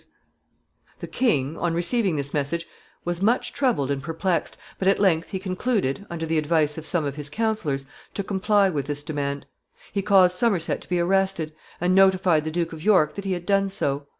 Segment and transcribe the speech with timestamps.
[0.01, 2.65] [Sidenote: An appointment] The king, on receiving this message,
[3.05, 7.05] was much troubled and perplexed, but at length he concluded, under the advice of some
[7.05, 7.85] of his counselors,
[8.15, 9.45] to comply with this demand.
[9.91, 13.45] He caused Somerset to be arrested, and notified the Duke of York that he had
[13.45, 14.07] done so.